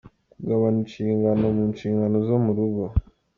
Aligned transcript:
Kugabana 0.33 0.77
inshingano 0.83 1.43
mu 1.55 1.63
nshingano 1.73 2.17
zo 2.27 2.37
mu 2.43 2.51
rugo. 2.57 2.83